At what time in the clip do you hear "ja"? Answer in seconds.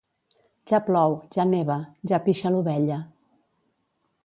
0.71-0.79, 1.35-1.45, 2.13-2.21